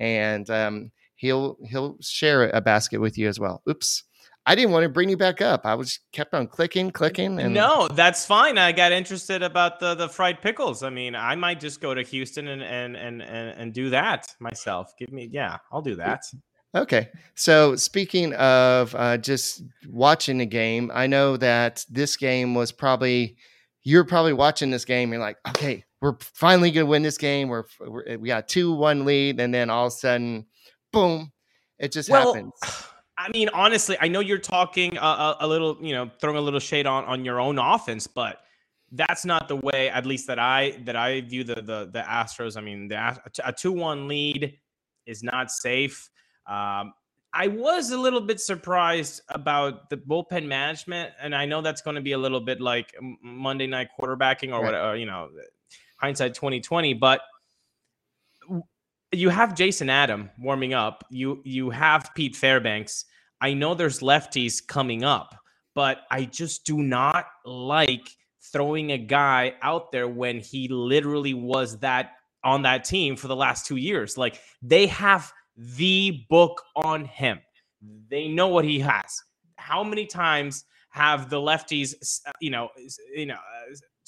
[0.00, 3.62] and um, he'll he'll share a basket with you as well.
[3.68, 4.02] Oops.
[4.46, 5.66] I didn't want to bring you back up.
[5.66, 8.56] I was kept on clicking, clicking, and no, that's fine.
[8.56, 10.82] I got interested about the the fried pickles.
[10.82, 14.34] I mean, I might just go to Houston and and and and, and do that
[14.40, 14.92] myself.
[14.98, 16.22] Give me, yeah, I'll do that.
[16.74, 17.10] Okay.
[17.34, 23.36] So speaking of uh, just watching the game, I know that this game was probably
[23.82, 25.12] you're probably watching this game.
[25.12, 27.48] You're like, okay, we're finally going to win this game.
[27.48, 30.46] We're, we're, we got two one lead, and then all of a sudden,
[30.92, 31.32] boom,
[31.78, 32.52] it just well, happens.
[33.18, 36.40] I mean, honestly, I know you're talking a, a, a, little, you know, throwing a
[36.40, 38.40] little shade on on your own offense, but
[38.92, 42.56] that's not the way, at least that I that I view the the the Astros.
[42.56, 44.56] I mean, the a two one lead
[45.06, 46.08] is not safe.
[46.46, 46.94] Um,
[47.32, 51.94] I was a little bit surprised about the bullpen management, and I know that's going
[51.94, 54.64] to be a little bit like Monday night quarterbacking or right.
[54.64, 55.28] whatever, you know,
[56.00, 56.94] hindsight 2020.
[56.94, 57.20] But
[59.12, 61.04] you have Jason Adam warming up.
[61.10, 63.04] You you have Pete Fairbanks.
[63.40, 65.34] I know there's lefties coming up,
[65.74, 68.08] but I just do not like
[68.52, 72.12] throwing a guy out there when he literally was that
[72.44, 74.16] on that team for the last two years.
[74.16, 77.40] Like they have the book on him.
[78.08, 79.22] They know what he has.
[79.56, 81.94] How many times have the lefties,
[82.40, 82.68] you know,
[83.14, 83.38] you know,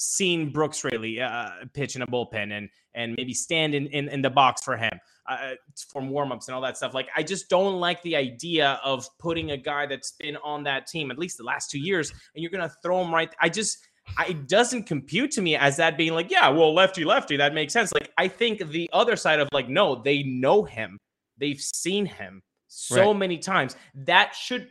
[0.03, 4.21] seen Brooks Raley uh, pitch in a bullpen and and maybe stand in in, in
[4.21, 5.51] the box for him uh,
[5.91, 6.93] for warmups and all that stuff.
[6.93, 10.87] Like I just don't like the idea of putting a guy that's been on that
[10.87, 13.33] team at least the last two years and you're gonna throw him right.
[13.39, 13.79] I just
[14.27, 17.73] it doesn't compute to me as that being like, yeah, well, lefty, lefty, that makes
[17.73, 17.93] sense.
[17.93, 20.99] Like, I think the other side of like, no, they know him,
[21.37, 23.17] they've seen him so right.
[23.17, 23.75] many times.
[23.95, 24.69] That should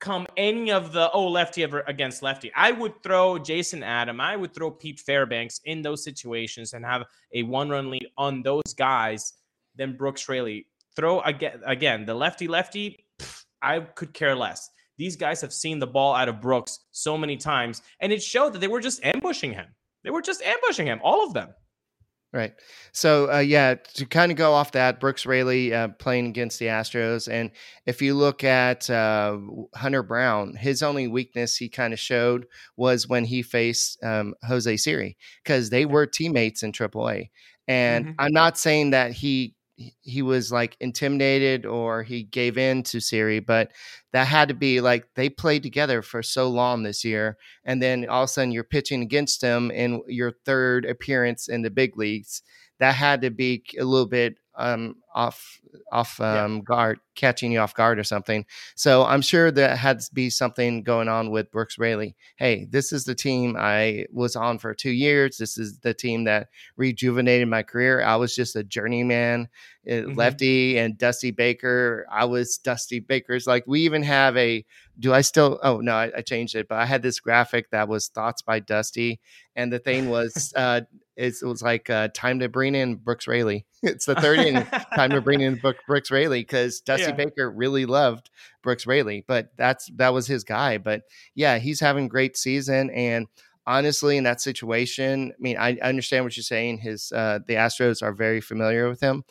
[0.00, 2.50] overcome any of the oh lefty ever against lefty.
[2.54, 7.04] I would throw Jason Adam, I would throw Pete Fairbanks in those situations and have
[7.34, 9.34] a one-run lead on those guys.
[9.76, 13.04] Then Brooks Raley throw again, again the lefty lefty.
[13.62, 14.70] I could care less.
[14.96, 18.52] These guys have seen the ball out of Brooks so many times, and it showed
[18.54, 19.66] that they were just ambushing him.
[20.02, 21.50] They were just ambushing him, all of them.
[22.32, 22.54] Right.
[22.92, 26.66] So, uh, yeah, to kind of go off that, Brooks Raley uh, playing against the
[26.66, 27.28] Astros.
[27.28, 27.50] And
[27.86, 29.36] if you look at uh,
[29.74, 34.76] Hunter Brown, his only weakness he kind of showed was when he faced um, Jose
[34.76, 37.30] Siri because they were teammates in AAA.
[37.66, 38.14] And mm-hmm.
[38.20, 39.56] I'm not saying that he
[40.00, 43.70] he was like intimidated or he gave in to Siri, but
[44.12, 47.38] that had to be like they played together for so long this year.
[47.64, 51.62] And then all of a sudden you're pitching against him in your third appearance in
[51.62, 52.42] the big leagues.
[52.78, 55.60] That had to be a little bit um, off
[55.92, 56.60] off um, yeah.
[56.64, 58.44] guard, catching you off guard or something.
[58.74, 62.16] So I'm sure that had to be something going on with Brooks Raley.
[62.36, 65.38] Hey, this is the team I was on for two years.
[65.38, 68.02] This is the team that rejuvenated my career.
[68.02, 69.48] I was just a journeyman,
[69.86, 70.14] uh, mm-hmm.
[70.14, 72.06] lefty, and Dusty Baker.
[72.10, 73.46] I was Dusty Baker's.
[73.46, 74.64] Like we even have a.
[74.98, 75.58] Do I still?
[75.62, 76.68] Oh no, I, I changed it.
[76.68, 79.20] But I had this graphic that was thoughts by Dusty,
[79.54, 80.52] and the thing was.
[80.56, 80.82] uh,
[81.20, 83.66] it was like uh, time to bring in Brooks Raley.
[83.82, 87.12] It's the third inning, time to bring in Brooks Raley because Dusty yeah.
[87.12, 88.28] Baker really loved
[88.62, 90.76] Brooks Raley, but that's that was his guy.
[90.76, 91.04] But
[91.34, 93.26] yeah, he's having great season, and
[93.66, 96.78] honestly, in that situation, I mean, I, I understand what you're saying.
[96.80, 99.24] His uh, the Astros are very familiar with him,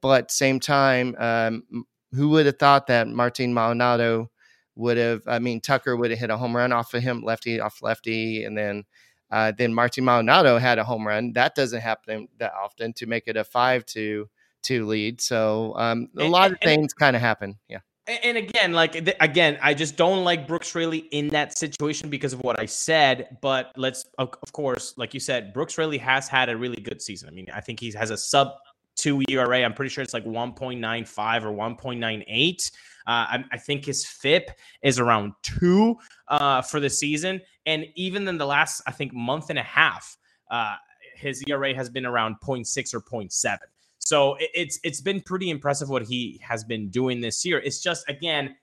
[0.00, 1.64] but same time, um,
[2.12, 4.30] who would have thought that Martin Maldonado
[4.76, 5.22] would have?
[5.26, 8.44] I mean, Tucker would have hit a home run off of him, lefty off lefty,
[8.44, 8.84] and then
[9.30, 11.32] uh, then Martin Maldonado had a home run.
[11.32, 14.28] That doesn't happen that often to make it a five to
[14.62, 15.20] two lead.
[15.20, 17.56] So um, a and, lot of things kind of happen.
[17.68, 17.80] Yeah.
[18.06, 22.40] And again, like again, I just don't like Brooks Raley in that situation because of
[22.44, 23.36] what I said.
[23.42, 27.28] But let's, of course, like you said, Brooks Raley has had a really good season.
[27.28, 28.52] I mean, I think he has a sub
[28.96, 29.62] two ERA.
[29.62, 32.70] I'm pretty sure it's like 1.95 or 1.98.
[33.06, 34.50] Uh, I, I, think his FIP
[34.82, 35.96] is around two
[36.28, 40.16] uh, for the season, and even in the last, I think, month and a half,
[40.50, 40.76] uh,
[41.16, 43.58] his ERA has been around 0.6 or 0.7.
[43.98, 47.58] So it's it's been pretty impressive what he has been doing this year.
[47.58, 48.54] It's just again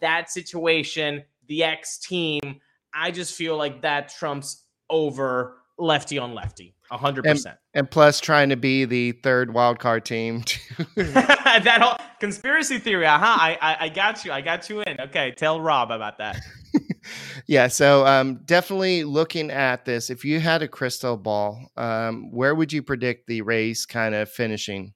[0.00, 2.60] that situation, the X team.
[2.94, 7.58] I just feel like that trumps over lefty on lefty, hundred percent.
[7.74, 10.44] And plus, trying to be the third wild card team.
[10.94, 13.06] that whole conspiracy theory.
[13.06, 13.38] Uh huh.
[13.40, 14.30] I, I I got you.
[14.30, 15.00] I got you in.
[15.00, 16.40] Okay, tell Rob about that.
[17.46, 22.54] yeah, so um, definitely looking at this, if you had a crystal ball, um, where
[22.54, 24.94] would you predict the Rays kind of finishing?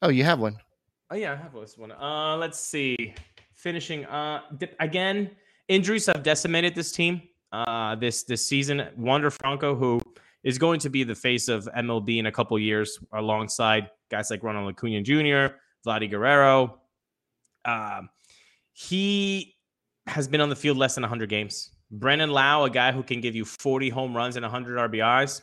[0.00, 0.56] Oh, you have one.
[1.10, 1.92] Oh yeah, I have this one.
[1.92, 3.14] Uh, let's see.
[3.54, 4.04] Finishing.
[4.06, 4.40] Uh,
[4.80, 5.30] again,
[5.68, 7.22] injuries have decimated this team.
[7.52, 8.88] Uh, this this season.
[8.96, 10.00] Wander Franco, who
[10.42, 14.42] is going to be the face of MLB in a couple years, alongside guys like
[14.42, 15.54] Ronald Acuna Jr.,
[15.86, 16.80] Vladdy Guerrero.
[17.64, 18.02] Uh,
[18.72, 19.54] he
[20.06, 21.70] has been on the field less than 100 games.
[21.90, 25.42] Brandon Lowe, a guy who can give you 40 home runs and 100 RBIs,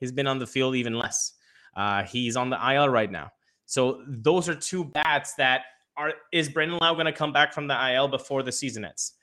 [0.00, 1.34] he's been on the field even less.
[1.76, 3.30] Uh, he's on the IL right now.
[3.66, 5.62] So those are two bats that
[5.96, 6.12] are.
[6.32, 9.14] Is Brandon Lowe going to come back from the IL before the season ends?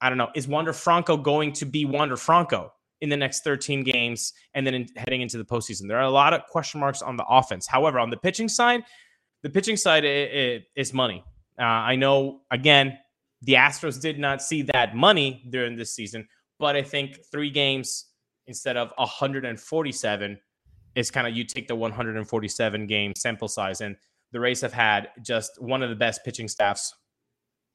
[0.00, 0.30] I don't know.
[0.34, 4.74] Is Wander Franco going to be Wander Franco in the next 13 games and then
[4.74, 5.88] in, heading into the postseason?
[5.88, 7.66] There are a lot of question marks on the offense.
[7.66, 8.84] However, on the pitching side,
[9.42, 11.24] the pitching side it, money.
[11.58, 12.98] Uh, I know, again,
[13.44, 16.26] the Astros did not see that money during this season,
[16.58, 18.06] but I think three games
[18.46, 20.38] instead of 147
[20.94, 23.96] is kind of you take the 147 game sample size, and
[24.32, 26.94] the Rays have had just one of the best pitching staffs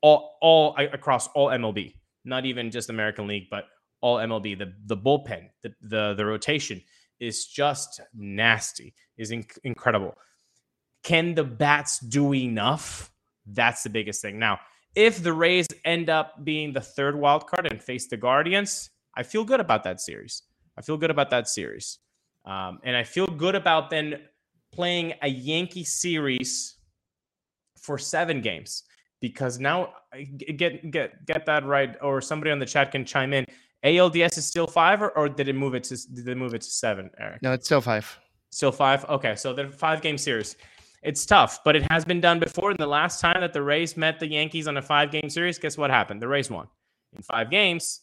[0.01, 1.93] all all across all MLB,
[2.25, 3.65] not even just American League, but
[4.01, 4.57] all MLB.
[4.57, 6.81] The the bullpen, the the, the rotation
[7.19, 10.15] is just nasty, is inc- incredible.
[11.03, 13.11] Can the bats do enough?
[13.45, 14.39] That's the biggest thing.
[14.39, 14.59] Now,
[14.95, 19.23] if the Rays end up being the third wild card and face the Guardians, I
[19.23, 20.43] feel good about that series.
[20.77, 21.99] I feel good about that series.
[22.45, 24.21] Um, and I feel good about then
[24.71, 26.77] playing a Yankee series
[27.77, 28.83] for seven games
[29.21, 29.93] because now
[30.37, 33.45] get get get that right or somebody on the chat can chime in.
[33.83, 36.61] Alds is still five or, or did it move it to did they move it
[36.61, 37.41] to seven eric?
[37.41, 38.19] No it's still five.
[38.51, 39.05] Still five?
[39.05, 40.55] Okay so they're five game series
[41.01, 42.71] it's tough, but it has been done before.
[42.71, 45.57] And the last time that the Rays met the Yankees on a five game series,
[45.57, 46.21] guess what happened?
[46.21, 46.67] The Rays won
[47.15, 48.01] in five games,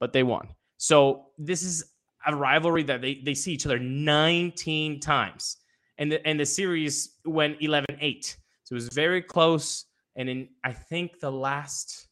[0.00, 0.48] but they won.
[0.78, 1.84] So this is
[2.26, 5.58] a rivalry that they, they see each other 19 times.
[5.98, 8.36] And the, and the series went 11 8.
[8.64, 9.84] So it was very close.
[10.16, 12.08] And in, I think, the last,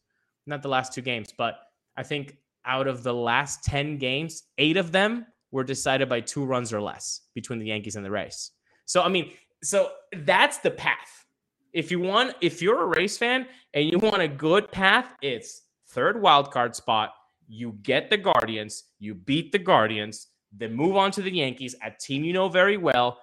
[0.47, 1.59] not the last two games, but
[1.97, 6.45] I think out of the last 10 games, eight of them were decided by two
[6.45, 8.51] runs or less between the Yankees and the Rays.
[8.85, 9.33] So, I mean,
[9.67, 11.27] so that's the path.
[11.73, 15.63] If you want, if you're a Rays fan and you want a good path, it's
[15.89, 17.13] third wild card spot.
[17.49, 21.91] You get the Guardians, you beat the Guardians, then move on to the Yankees, a
[21.91, 23.19] team you know very well.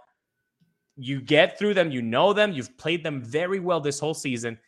[0.96, 4.60] You get through them, you know them, you've played them very well this whole season.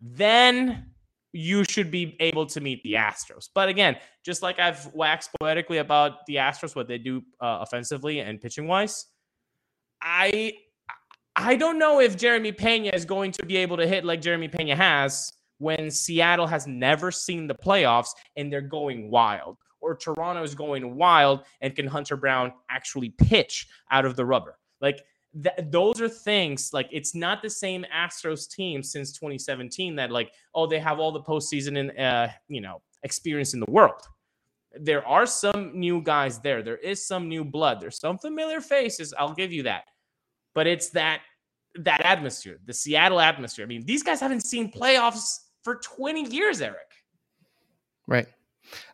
[0.00, 0.92] Then
[1.32, 3.48] you should be able to meet the Astros.
[3.52, 8.20] But again, just like I've waxed poetically about the Astros, what they do uh, offensively
[8.20, 9.06] and pitching wise,
[10.00, 10.54] I
[11.36, 14.48] I don't know if Jeremy Pena is going to be able to hit like Jeremy
[14.48, 20.42] Pena has when Seattle has never seen the playoffs and they're going wild, or Toronto
[20.42, 24.58] is going wild and can Hunter Brown actually pitch out of the rubber.
[24.80, 25.02] Like
[25.42, 30.32] th- those are things like it's not the same Astros team since 2017 that like
[30.54, 34.02] oh they have all the postseason and uh, you know experience in the world.
[34.80, 36.62] There are some new guys there.
[36.62, 37.80] There is some new blood.
[37.80, 39.14] There's some familiar faces.
[39.16, 39.84] I'll give you that,
[40.54, 41.20] but it's that
[41.76, 43.64] that atmosphere, the Seattle atmosphere.
[43.64, 46.76] I mean, these guys haven't seen playoffs for 20 years, Eric.
[48.06, 48.28] Right.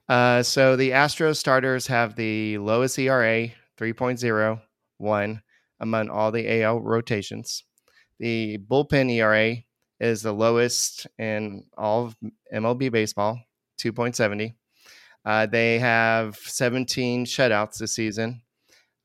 [0.08, 5.42] Uh, so the Astros starters have the lowest ERA, 3.01
[5.80, 7.64] among all the AL rotations.
[8.18, 9.56] The bullpen ERA
[9.98, 12.16] is the lowest in all of
[12.52, 13.40] MLB baseball,
[13.78, 14.54] 2.70.
[15.24, 18.42] Uh, they have 17 shutouts this season.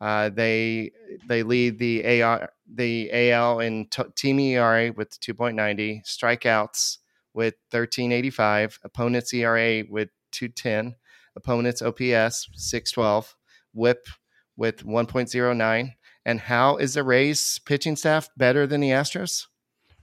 [0.01, 0.91] Uh, they
[1.27, 6.97] they lead the AR the AL in t- team ERA with 2.90, strikeouts
[7.33, 10.95] with 1385, opponents ERA with 210,
[11.35, 13.35] opponents OPS 612,
[13.73, 14.07] WHIP
[14.57, 15.93] with 1.09,
[16.25, 19.45] and how is the Rays pitching staff better than the Astros?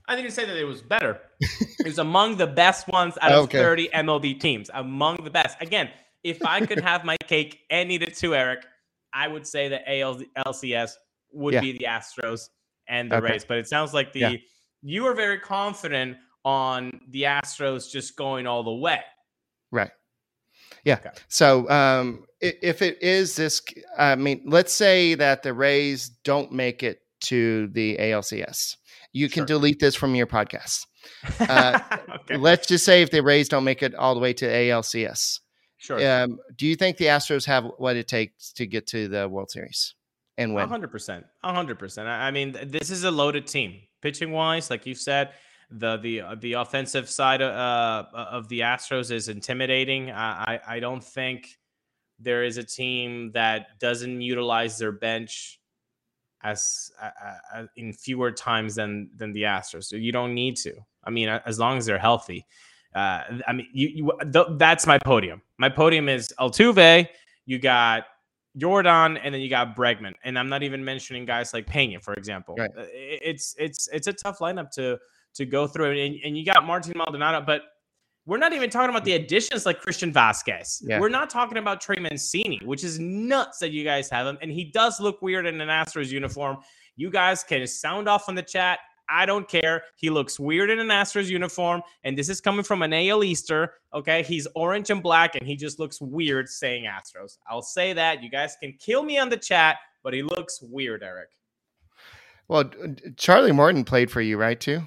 [0.07, 1.19] I didn't say that it was better.
[1.39, 3.59] it was among the best ones out of okay.
[3.59, 4.69] 30 MLB teams.
[4.73, 5.57] Among the best.
[5.61, 5.89] Again,
[6.23, 8.65] if I could have my cake and eat it too, Eric,
[9.13, 10.91] I would say that ALCS
[11.31, 11.61] would yeah.
[11.61, 12.49] be the Astros
[12.87, 13.33] and the okay.
[13.33, 13.45] Rays.
[13.45, 14.35] But it sounds like the yeah.
[14.81, 18.99] you are very confident on the Astros just going all the way.
[19.71, 19.91] Right.
[20.83, 20.95] Yeah.
[20.95, 21.09] Okay.
[21.29, 23.61] So um, if it is this,
[23.97, 28.75] I mean, let's say that the Rays don't make it to the ALCS.
[29.13, 30.85] You can delete this from your podcast.
[31.39, 31.79] Uh,
[32.15, 32.37] okay.
[32.37, 35.39] Let's just say if the Rays don't make it all the way to ALCS.
[35.83, 36.23] Sure.
[36.23, 39.51] Um, do you think the Astros have what it takes to get to the World
[39.51, 39.95] Series
[40.37, 40.69] and win?
[40.69, 41.25] 100%.
[41.43, 42.05] 100%.
[42.05, 43.81] I mean, this is a loaded team.
[44.01, 45.33] Pitching wise, like you said,
[45.69, 47.45] the the uh, the offensive side uh,
[48.13, 50.09] uh, of the Astros is intimidating.
[50.09, 51.57] I, I, don't think
[52.19, 55.59] there is a team that doesn't utilize their bench
[56.43, 57.09] as uh,
[57.55, 59.85] uh, in fewer times than than the Astros.
[59.85, 60.75] So you don't need to.
[61.03, 62.45] I mean, as long as they're healthy.
[62.95, 65.41] Uh, I mean, you, you th- that's my podium.
[65.57, 67.07] My podium is Altuve.
[67.45, 68.05] You got
[68.57, 72.13] Yordan, and then you got Bregman, and I'm not even mentioning guys like Pena, for
[72.13, 72.55] example.
[72.57, 72.71] Right.
[72.77, 74.99] It's it's it's a tough lineup to
[75.35, 75.91] to go through.
[75.99, 77.63] And, and you got Martin Maldonado, but
[78.25, 80.81] we're not even talking about the additions like Christian Vázquez.
[80.85, 80.99] Yeah.
[80.99, 84.37] We're not talking about Trey Mancini, which is nuts that you guys have him.
[84.41, 86.57] And he does look weird in an Astros uniform.
[86.95, 88.79] You guys can sound off on the chat.
[89.09, 89.83] I don't care.
[89.95, 91.81] He looks weird in an Astros uniform.
[92.03, 93.73] And this is coming from an AL Easter.
[93.93, 94.23] Okay.
[94.23, 97.37] He's orange and black, and he just looks weird saying Astros.
[97.47, 98.23] I'll say that.
[98.23, 101.29] You guys can kill me on the chat, but he looks weird, Eric.
[102.47, 102.69] Well,
[103.15, 104.59] Charlie Morton played for you, right?
[104.59, 104.83] Too.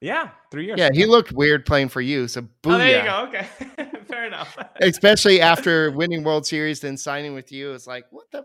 [0.00, 0.78] Yeah, three years.
[0.78, 2.28] Yeah, he looked weird playing for you.
[2.28, 2.48] So booyah.
[2.66, 3.24] Oh, there you go.
[3.28, 3.46] Okay,
[4.04, 4.56] fair enough.
[4.80, 8.44] Especially after winning World Series, then signing with you, it's like what the.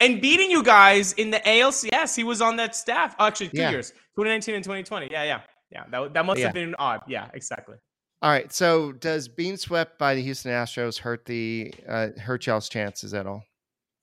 [0.00, 3.14] And beating you guys in the ALCS, he was on that staff.
[3.18, 3.70] Oh, actually, two yeah.
[3.70, 5.08] years, 2019 and 2020.
[5.10, 5.84] Yeah, yeah, yeah.
[5.90, 6.46] That that must yeah.
[6.46, 7.02] have been odd.
[7.06, 7.76] Yeah, exactly.
[8.22, 8.52] All right.
[8.52, 13.26] So, does being swept by the Houston Astros hurt the uh, hurt y'all's chances at
[13.26, 13.44] all?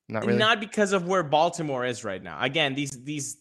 [0.08, 0.38] Not really.
[0.38, 2.42] Not because of where Baltimore is right now.
[2.42, 3.38] Again, these these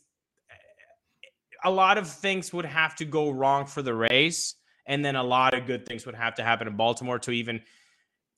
[1.64, 4.54] a lot of things would have to go wrong for the Rays,
[4.86, 7.60] and then a lot of good things would have to happen in Baltimore to even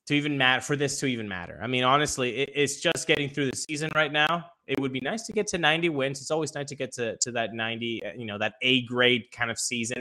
[0.07, 1.59] to even matter for this to even matter.
[1.62, 4.46] I mean, honestly, it, it's just getting through the season right now.
[4.66, 6.20] It would be nice to get to 90 wins.
[6.20, 9.24] It's always nice to get to to that 90, uh, you know, that A grade
[9.32, 10.00] kind of season.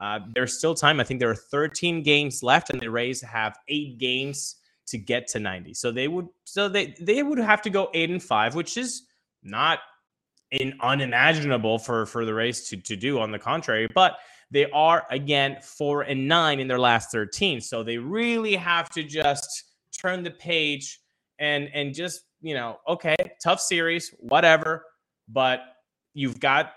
[0.00, 1.00] Uh, there's still time.
[1.00, 5.26] I think there are 13 games left, and the Rays have eight games to get
[5.28, 5.74] to 90.
[5.74, 9.02] So they would so they they would have to go eight and five, which is
[9.42, 9.80] not
[10.50, 13.18] in unimaginable for for the Rays to to do.
[13.18, 14.18] On the contrary, but
[14.50, 17.60] they are again four and nine in their last 13.
[17.60, 19.64] So they really have to just
[19.98, 21.00] turn the page
[21.38, 24.84] and and just you know, okay, tough series, whatever,
[25.28, 25.60] but
[26.14, 26.72] you've got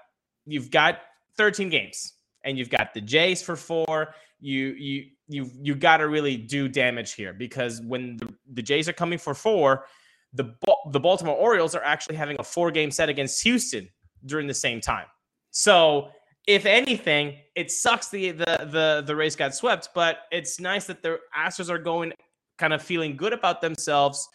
[0.45, 0.99] you've got
[1.38, 2.13] 13 games
[2.43, 4.13] and you've got the Jays for four.
[4.39, 8.89] You you you you got to really do damage here because when the, the Jays
[8.89, 9.86] are coming for four,
[10.34, 10.55] the
[10.91, 13.88] the Baltimore Orioles are actually having a four game set against Houston
[14.26, 15.05] during the same time.
[15.51, 16.09] So
[16.47, 21.01] if anything, it sucks the the the the Rays got swept, but it's nice that
[21.01, 22.13] the Astros are going
[22.57, 24.27] kind of feeling good about themselves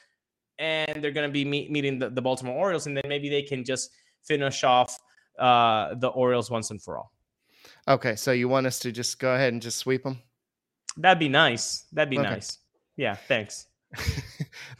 [0.58, 3.42] and they're going to be meet, meeting the, the Baltimore Orioles and then maybe they
[3.42, 3.90] can just
[4.24, 4.98] finish off
[5.38, 7.12] uh, the Orioles once and for all.
[7.88, 10.20] Okay, so you want us to just go ahead and just sweep them?
[10.96, 11.84] That'd be nice.
[11.92, 12.30] That'd be okay.
[12.30, 12.58] nice.
[12.96, 13.66] Yeah, thanks.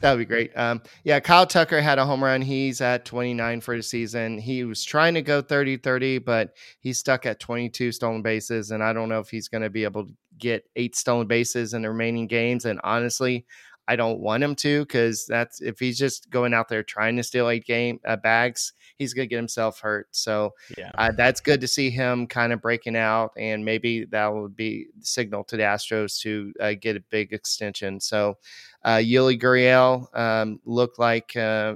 [0.01, 0.57] that would be great.
[0.57, 2.43] Um, yeah, Kyle Tucker had a home run.
[2.43, 4.39] He's at 29 for the season.
[4.39, 8.71] He was trying to go 30 30, but he's stuck at 22 stolen bases.
[8.71, 11.73] And I don't know if he's going to be able to get eight stolen bases
[11.73, 12.67] in the remaining games.
[12.67, 13.47] And honestly,
[13.89, 17.23] I don't want him to because that's if he's just going out there trying to
[17.23, 20.09] steal eight game uh, bags, he's going to get himself hurt.
[20.11, 24.35] So yeah, uh, that's good to see him kind of breaking out, and maybe that
[24.35, 28.01] would be signal to the Astros to uh, get a big extension.
[28.01, 28.39] So
[28.85, 31.75] uh, Yuli Gurriel um, looked like uh,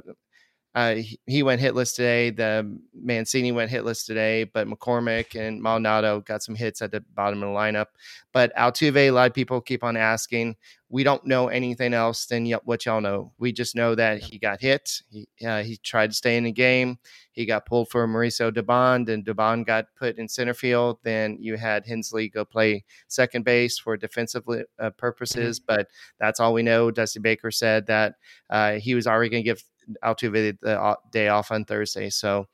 [0.75, 2.31] uh, he, he, went hitless today.
[2.31, 7.43] The Mancini went hitless today, but McCormick and Maldonado got some hits at the bottom
[7.43, 7.87] of the lineup.
[8.33, 10.55] But Altuve, a lot of people keep on asking.
[10.89, 13.33] We don't know anything else than what y'all know.
[13.39, 15.03] We just know that he got hit.
[15.09, 16.99] He uh, he tried to stay in the game.
[17.33, 20.99] He got pulled for Mauricio Dubon, and Dubon got put in center field.
[21.03, 24.89] Then you had Hensley go play second base for defensive uh, mm-hmm.
[24.99, 25.59] purposes.
[25.59, 26.91] But that's all we know.
[26.91, 28.15] Dusty Baker said that
[28.51, 29.63] uh, he was already going to give
[30.05, 32.11] Altuve the day off on Thursday.
[32.11, 32.47] So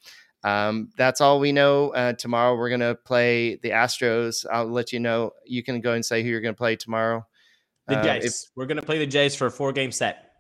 [0.45, 1.91] um, that's all we know.
[1.91, 4.47] Uh, tomorrow we're gonna play the Astros.
[4.51, 5.33] I'll let you know.
[5.45, 7.27] You can go and say who you're gonna play tomorrow.
[7.89, 8.25] The uh, Jays.
[8.25, 10.33] If, we're gonna play the Jays for a four game set.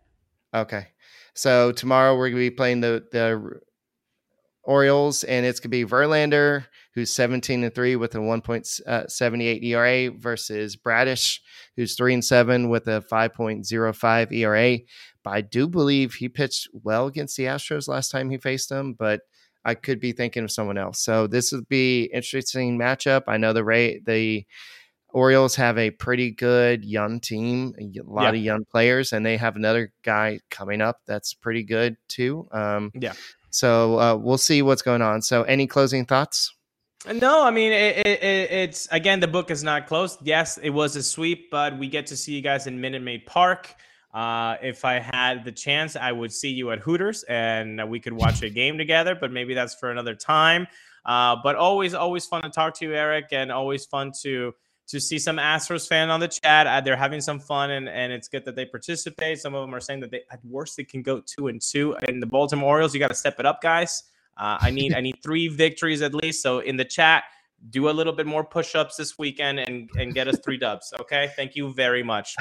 [0.55, 0.87] Okay,
[1.35, 3.61] so tomorrow we're gonna be playing the the
[4.67, 10.77] Orioles, and it's gonna be Verlander, who's 17 and three with a 1.78 ERA, versus
[10.77, 11.41] Bradish,
[11.77, 14.79] who's three and seven with a 5.05 ERA.
[15.23, 18.95] But I do believe he pitched well against the Astros last time he faced them,
[18.99, 19.21] but
[19.65, 21.01] I could be thinking of someone else.
[21.01, 23.23] So this would be interesting matchup.
[23.27, 24.45] I know the Ray the
[25.09, 28.39] Orioles have a pretty good young team, a lot yeah.
[28.39, 32.47] of young players, and they have another guy coming up that's pretty good too.
[32.53, 33.15] Um, yeah.
[33.57, 35.23] So uh, we'll see what's going on.
[35.23, 36.53] So, any closing thoughts?
[37.13, 40.19] No, I mean it, it, it's again the book is not closed.
[40.25, 43.27] Yes, it was a sweep, but we get to see you guys in Minute Maid
[43.27, 43.75] Park.
[44.13, 48.15] Uh, if I had the chance, I would see you at Hooters and we could
[48.15, 50.67] watch a game together, but maybe that's for another time.
[51.05, 54.55] Uh, but always, always fun to talk to you, Eric, and always fun to
[54.89, 56.67] to see some Astros fan on the chat.
[56.67, 59.39] Uh, they're having some fun, and, and it's good that they participate.
[59.39, 61.97] Some of them are saying that they at worst they can go two and two.
[62.07, 64.05] And the Baltimore Orioles, you got to step it up, guys.
[64.37, 66.43] Uh, I need I need three victories at least.
[66.43, 67.25] So in the chat,
[67.71, 71.33] do a little bit more push-ups this weekend and and get us three dubs okay
[71.37, 72.37] thank you very much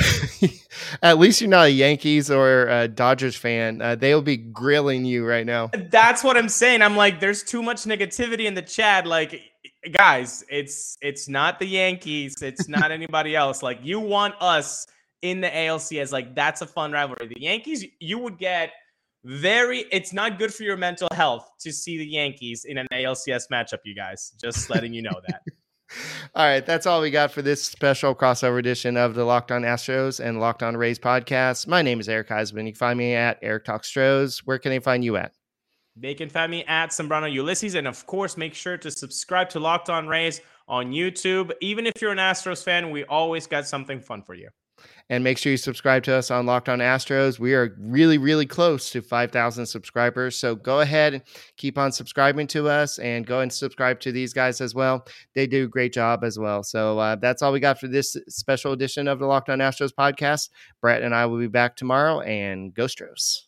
[1.02, 5.26] at least you're not a yankees or a dodgers fan uh, they'll be grilling you
[5.26, 9.08] right now that's what i'm saying i'm like there's too much negativity in the chat
[9.08, 9.42] like
[9.92, 14.88] guys it's it's not the yankees it's not anybody else like you want us
[15.22, 18.72] in the alcs like that's a fun rivalry the yankees you would get
[19.26, 23.46] very it's not good for your mental health to see the Yankees in an ALCS
[23.52, 24.34] matchup, you guys.
[24.40, 25.42] Just letting you know that.
[26.36, 29.64] all right, that's all we got for this special crossover edition of the Locked On
[29.64, 31.68] Astros and Locked On Rays podcast.
[31.68, 32.68] My name is Eric Heisman.
[32.68, 34.40] You can find me at Eric Talk Stros.
[34.46, 35.32] Where can they find you at?
[35.98, 37.76] They Family at Sembrano Ulysses.
[37.76, 41.52] And of course, make sure to subscribe to Locked On Rays on YouTube.
[41.62, 44.50] Even if you're an Astros fan, we always got something fun for you.
[45.10, 47.40] And make sure you subscribe to us on Locked On Astros.
[47.40, 50.36] We are really, really close to 5,000 subscribers.
[50.36, 51.24] So go ahead and
[51.58, 55.08] keep on subscribing to us and go and subscribe to these guys as well.
[55.34, 56.64] They do a great job as well.
[56.64, 59.94] So uh, that's all we got for this special edition of the Locked On Astros
[59.98, 60.50] podcast.
[60.82, 63.48] Brett and I will be back tomorrow and Go Stros.